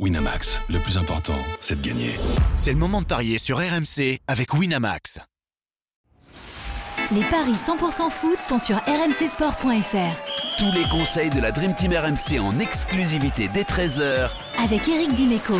[0.00, 2.10] Winamax, le plus important, c'est de gagner.
[2.56, 5.20] C'est le moment de parier sur RMC avec Winamax.
[7.12, 10.58] Les paris 100% foot sont sur rmcsport.fr.
[10.58, 14.30] Tous les conseils de la Dream Team RMC en exclusivité dès 13h
[14.64, 15.54] Avec Eric Dimeco.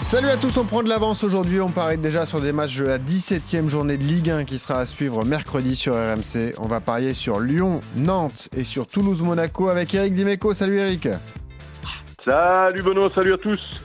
[0.00, 1.60] Salut à tous, on prend de l'avance aujourd'hui.
[1.60, 4.80] On parie déjà sur des matchs de la 17e journée de Ligue 1 qui sera
[4.80, 6.54] à suivre mercredi sur RMC.
[6.56, 10.54] On va parier sur Lyon, Nantes et sur Toulouse-Monaco avec Eric Dimeco.
[10.54, 11.08] Salut Eric.
[12.24, 13.82] Salut Benoît, salut à tous.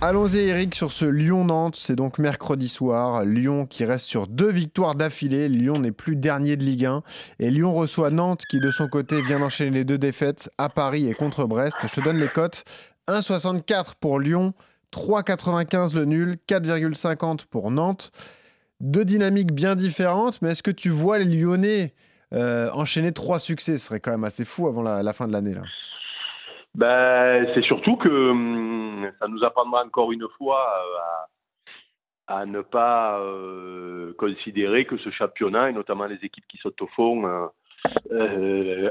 [0.00, 3.24] Allons-y Eric sur ce Lyon-Nantes, c'est donc mercredi soir.
[3.24, 5.48] Lyon qui reste sur deux victoires d'affilée.
[5.48, 7.04] Lyon n'est plus dernier de Ligue 1.
[7.38, 11.08] Et Lyon reçoit Nantes qui de son côté vient d'enchaîner les deux défaites à Paris
[11.08, 11.76] et contre Brest.
[11.84, 12.64] Je te donne les cotes.
[13.06, 14.54] 1,64 pour Lyon,
[14.92, 18.10] 3,95 le nul, 4,50 pour Nantes.
[18.80, 21.94] Deux dynamiques bien différentes, mais est-ce que tu vois les Lyonnais
[22.32, 25.54] euh, enchaîner trois succès, serait quand même assez fou avant la, fin de l'année.
[25.54, 25.62] là.
[26.74, 33.18] Ben, c'est surtout que hum, ça nous apprendra encore une fois euh, à, ne pas
[33.18, 37.50] euh, considérer que ce championnat, et notamment les équipes qui sont au fond,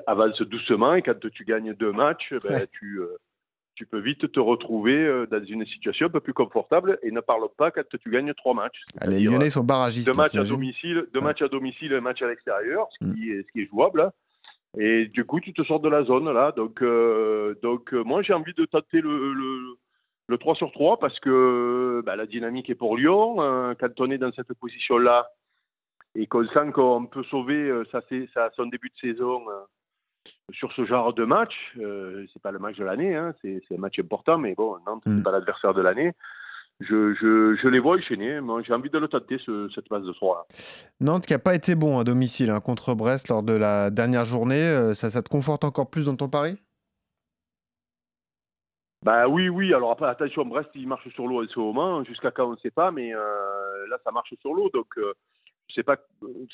[0.05, 2.99] avancent doucement et quand tu gagnes deux matchs, ben, tu,
[3.81, 7.19] tu peux vite te retrouver euh, dans une situation un peu plus confortable et ne
[7.19, 8.79] parle pas quand tu gagnes trois matchs.
[9.07, 10.05] les Lyonnais sont barragistes.
[10.05, 13.15] Deux matchs à domicile, deux matchs à domicile, un match à l'extérieur, ce, mm.
[13.15, 14.01] qui ce qui est jouable.
[14.01, 14.11] Hein.
[14.77, 16.51] Et du coup, tu te sors de la zone là.
[16.51, 19.33] Donc, euh, donc euh, moi, j'ai envie de tâter le,
[20.27, 23.41] le, 3 sur 3 parce que bah, la dynamique est pour Lyon.
[23.41, 23.73] Hein.
[23.79, 25.27] quand on est dans cette position-là
[26.13, 28.01] et qu'on sent qu'on peut sauver ça,
[28.35, 29.41] ça, son début de saison
[30.53, 33.77] sur ce genre de match, euh, c'est pas le match de l'année, hein, c'est un
[33.77, 35.23] match important, mais bon, Nantes, c'est mm.
[35.23, 36.13] pas l'adversaire de l'année.
[36.81, 38.39] Je, je, je, les vois enchaîner.
[38.65, 40.45] J'ai envie de le tenter, ce, cette phase de soir.
[40.99, 44.25] Nantes qui n'a pas été bon à domicile hein, contre Brest lors de la dernière
[44.25, 44.63] journée.
[44.63, 46.57] Euh, ça, ça te conforte encore plus dans ton pari?
[49.03, 49.73] Bah oui, oui.
[49.75, 52.03] Alors après, attention, Brest, il marche sur l'eau en ce moment.
[52.03, 52.89] Jusqu'à quand, on ne sait pas.
[52.89, 54.71] Mais euh, là, ça marche sur l'eau.
[54.73, 55.13] Donc, euh,
[55.75, 55.97] c'est pas,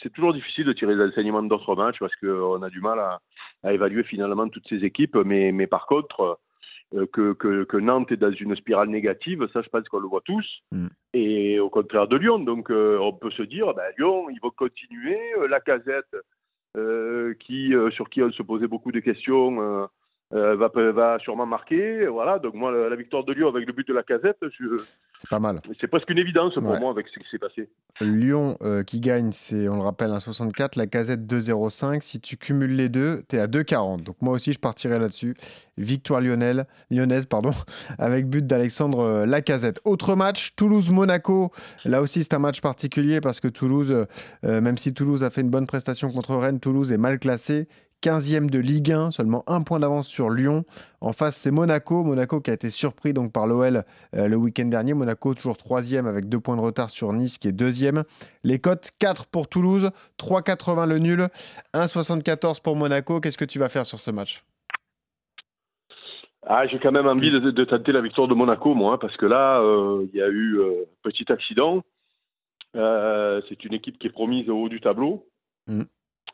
[0.01, 3.19] c'est toujours difficile de tirer des enseignements d'autres matchs parce qu'on a du mal à,
[3.63, 5.15] à, évaluer finalement toutes ces équipes.
[5.17, 6.39] Mais, mais par contre,
[6.95, 10.07] euh, que, que, que, Nantes est dans une spirale négative, ça je pense qu'on le
[10.07, 10.45] voit tous.
[10.71, 10.87] Mm.
[11.13, 14.49] Et au contraire de Lyon, donc euh, on peut se dire, ben, Lyon, il va
[14.55, 15.19] continuer.
[15.39, 16.15] Euh, la casette,
[17.39, 19.89] qui, sur qui on se posait beaucoup de questions
[20.33, 22.05] euh, va, va, sûrement marquer.
[22.07, 25.39] Voilà, donc moi, la, victoire de Lyon avec le but de la casette, c'est pas
[25.39, 25.61] mal.
[25.79, 27.69] C'est presque une évidence pour moi avec ce qui s'est passé.
[28.01, 32.01] Lyon euh, qui gagne, c'est, on le rappelle, 1,64, la casette 2,05.
[32.01, 34.03] Si tu cumules les deux, tu es à 2,40.
[34.03, 35.37] Donc moi aussi, je partirai là-dessus.
[35.77, 37.51] Victoire lyonnaise, lyonnaise pardon,
[37.97, 39.79] avec but d'Alexandre euh, Lacazette.
[39.85, 41.51] Autre match, Toulouse-Monaco.
[41.85, 44.05] Là aussi, c'est un match particulier parce que Toulouse,
[44.43, 47.67] même si Toulouse a fait une bonne prestation contre Rennes, Toulouse est mal classé.
[48.03, 50.63] 15e de Ligue 1, seulement un point d'avance sur Lyon.
[51.01, 52.03] En face, c'est Monaco.
[52.03, 53.83] Monaco qui a été surpris donc par l'OL
[54.15, 54.93] euh, le week-end dernier.
[54.93, 58.03] Monaco toujours troisième avec deux points de retard sur Nice qui est deuxième.
[58.43, 61.27] Les cotes 4 pour Toulouse, 3,80 le nul,
[61.73, 63.19] 1,74 pour Monaco.
[63.19, 64.43] Qu'est-ce que tu vas faire sur ce match?
[66.45, 69.25] Ah, j'ai quand même envie de, tenter la victoire de Monaco, moi, hein, parce que
[69.25, 71.83] là, euh, il y a eu un euh, petit accident.
[72.73, 75.27] c'est une équipe qui est promise au haut du tableau.
[75.67, 75.83] Mm.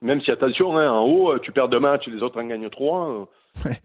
[0.01, 3.27] Même si, attention, hein, en haut, tu perds deux matchs, les autres en gagnent trois.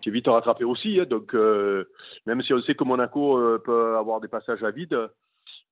[0.00, 0.98] Tu es vite rattraper aussi.
[1.00, 1.88] Hein, donc, euh,
[2.26, 4.98] même si on sait que Monaco euh, peut avoir des passages à vide,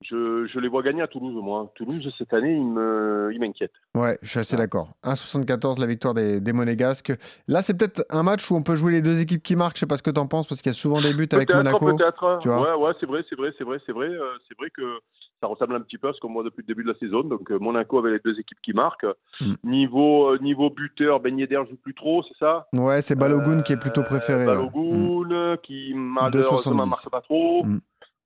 [0.03, 1.73] je, je, les vois gagner à Toulouse, moi.
[1.75, 3.73] Toulouse, cette année, il m'inquiète.
[3.95, 4.95] Il ouais, je suis assez d'accord.
[5.05, 7.13] 1,74 la victoire des, des, Monégasques.
[7.49, 9.77] Là, c'est peut-être un match où on peut jouer les deux équipes qui marquent.
[9.77, 11.29] Je sais pas ce que tu en penses, parce qu'il y a souvent des buts
[11.33, 11.97] avec Monaco.
[11.97, 14.09] Peut-être, Ouais, ouais, c'est vrai, c'est vrai, c'est vrai, c'est vrai.
[14.09, 15.01] Euh, c'est vrai que
[15.41, 17.23] ça ressemble un petit peu à ce qu'on voit depuis le début de la saison.
[17.23, 19.07] Donc euh, Monaco avait les deux équipes qui marquent.
[19.41, 19.55] Mm.
[19.65, 22.69] Niveau, euh, niveau buteur, Ben Yedder joue plus trop, c'est ça?
[22.75, 24.47] Ouais, c'est Balogun qui est plutôt préféré.
[24.47, 25.59] Balogun, mm.
[25.63, 27.65] qui malheureusement marque pas trop.
[27.65, 27.81] Mm.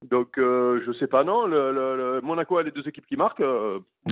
[0.09, 1.47] Donc, euh, je sais pas, non.
[1.47, 3.43] Le, Monaco a les deux équipes qui marquent.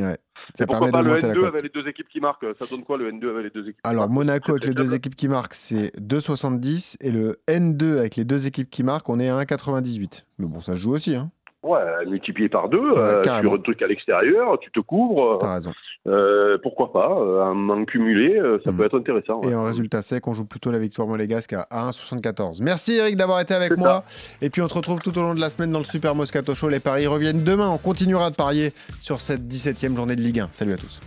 [0.01, 0.19] ouais,
[0.55, 3.11] ça pourquoi pas le N2 avec les deux équipes qui marquent Ça donne quoi le
[3.11, 6.97] N2 avec les deux équipes Alors, Monaco avec les deux équipes qui marquent, c'est 2,70.
[7.01, 10.25] Et le N2 avec les deux équipes qui marquent, on est à 1,98.
[10.39, 11.17] Mais bon, ça joue aussi.
[11.17, 11.31] Hein.
[11.65, 15.39] Ouais, multiplié par deux, euh, sur un truc à l'extérieur, tu te couvres.
[15.41, 15.73] T'as raison.
[16.07, 18.87] Euh, pourquoi pas euh, En cumuler, ça peut hmm.
[18.87, 19.43] être intéressant.
[19.43, 22.63] Et en résultat sec, on joue plutôt la victoire monégasque à 1,74.
[22.63, 24.05] Merci Eric d'avoir été avec moi.
[24.41, 26.55] Et puis on te retrouve tout au long de la semaine dans le Super Moscato
[26.55, 26.69] Show.
[26.69, 27.69] Les paris reviennent demain.
[27.69, 30.49] On continuera de parier sur cette 17e journée de Ligue 1.
[30.53, 31.01] Salut à tous.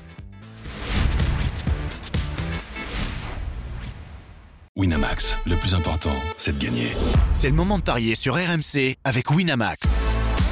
[4.76, 6.88] Winamax, le plus important, c'est de gagner.
[7.34, 10.01] C'est le moment de parier sur RMC avec Winamax.